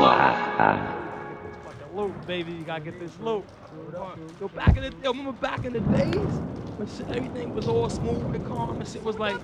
[0.00, 2.52] Fucking loot, baby.
[2.52, 3.44] You gotta get this loop.
[4.40, 7.90] Yo, back in the yo, remember back in the days when shit, everything was all
[7.90, 9.36] smooth and calm and shit was like,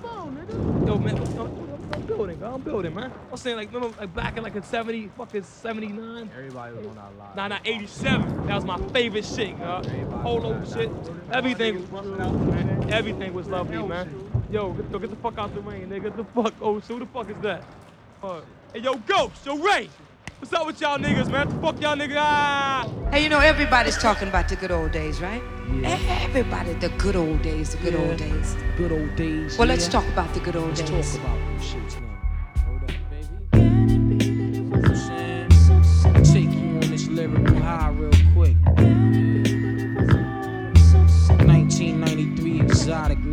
[0.86, 3.12] yo, man, yo, I'm building, I'm building, man.
[3.30, 6.30] I'm saying like, remember like back in like in 70, fucking 79.
[6.34, 7.36] Everybody was on our live.
[7.36, 8.46] Nah, nah, 87.
[8.46, 9.82] That was my favorite shit, yo.
[10.22, 10.90] Polo shit.
[11.32, 12.90] Everything was man.
[12.90, 14.08] Everything was lovely, man.
[14.50, 16.04] Yo, get, yo, get the fuck out the rain, nigga.
[16.04, 17.62] Get the fuck, oh, so who the fuck is that?
[18.22, 18.40] Uh,
[18.72, 19.90] hey, yo, Ghost, yo, Ray.
[20.38, 21.48] What's up with y'all niggas, man?
[21.48, 22.16] What the fuck y'all niggas?
[22.18, 22.86] Ah!
[23.10, 25.42] Hey, you know, everybody's talking about the good old days, right?
[25.82, 28.54] Everybody, the good old days, the good old days.
[28.76, 29.56] Good old days.
[29.56, 29.92] Well, let's yeah.
[29.92, 31.16] talk about the good old Let's days.
[31.16, 32.18] talk about them shits now.
[32.66, 34.24] Hold up, baby.
[34.26, 36.22] You know what I'm saying?
[36.22, 38.56] Take you on this lyrical high real quick.
[41.46, 43.25] 1993 exoticness.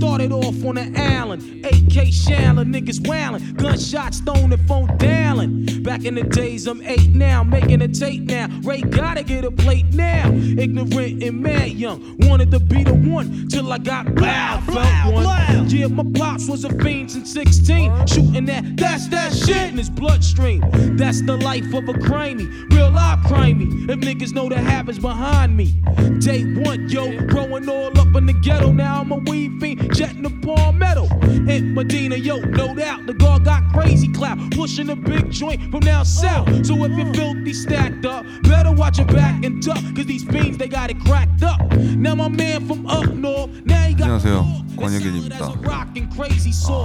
[0.00, 5.82] Started off on the Allen, AK Shanlin, niggas wailing, gunshots thrown and phone dialing.
[5.82, 8.48] Back in the days, I'm eight now, making a tape now.
[8.62, 10.30] Ray gotta get a plate now.
[10.32, 15.68] Ignorant and mad young, wanted to be the one till I got loud, felt one.
[15.68, 19.90] Yeah, my pops was a fiend since 16, shooting that, that's that shit in his
[19.90, 20.62] bloodstream.
[20.96, 23.88] That's the life of a crimey, real life crimey.
[23.88, 25.74] If niggas know the habits behind me.
[26.20, 28.72] Day one, yo, growing all up in the ghetto.
[28.72, 31.07] Now I'm a weed fiend, jetting the palmetto.
[31.49, 35.79] In Medina, yo, no doubt, the guard got crazy clout, pushing a big joint from
[35.81, 36.47] down south.
[36.65, 40.57] So if you're filthy stacked up, better watch your back and duck, cause these fiends,
[40.57, 41.59] they got it cracked up.
[41.97, 44.65] Now my man from up north, now he got 안녕하세요.
[44.77, 45.37] 권혁인입니다.
[45.71, 45.85] 아,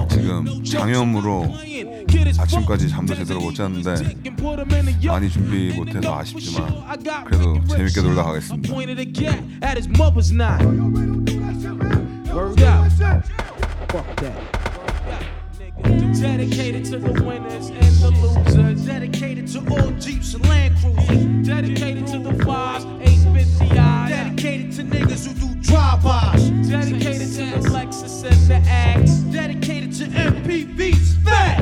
[0.08, 1.54] 지금 장염으로
[2.38, 3.94] 아침까지 잠도 제대로 못 잤는데
[5.06, 6.84] 많이 준비 못해서 아쉽지만
[7.24, 8.74] 그래도 재밌게 놀다 가겠습니다.
[12.36, 12.91] Word out.
[12.91, 14.36] Fuck that.
[16.19, 18.85] Dedicated to the winners and the losers.
[18.85, 21.47] Dedicated to all Jeeps and Land Cruisers.
[21.47, 24.09] Dedicated to the fives, 850 eyes.
[24.09, 26.50] Dedicated to niggas who do drive-bys.
[26.68, 29.12] Dedicated to the Lexus and the Axe.
[29.31, 31.16] Dedicated to MPVs.
[31.24, 31.62] Fat.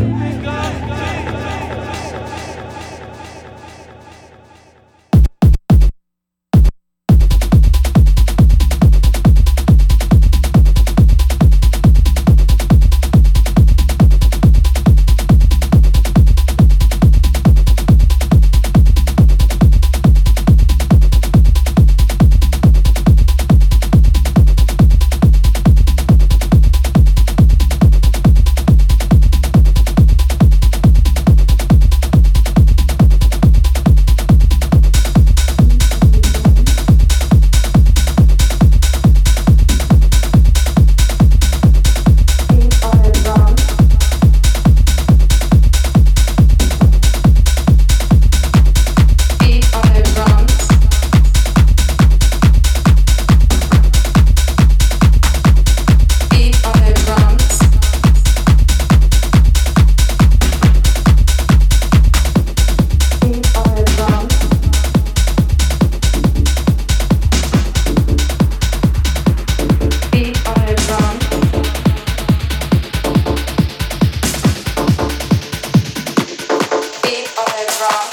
[77.84, 78.13] rock.